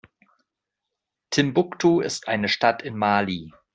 Timbuktu 1.29 1.99
ist 1.99 2.27
eine 2.27 2.49
Stadt 2.49 2.81
in 2.81 2.97
Mali. 2.97 3.53